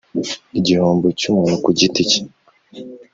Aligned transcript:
igihombo 0.59 1.07
cy 1.19 1.25
umuntu 1.31 1.55
ku 1.63 1.69
giti 1.77 2.01
cye 2.09 2.21